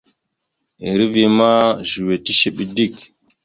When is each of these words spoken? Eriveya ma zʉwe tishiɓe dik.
Eriveya 0.89 1.29
ma 1.37 1.49
zʉwe 1.89 2.13
tishiɓe 2.25 2.63
dik. 2.75 2.95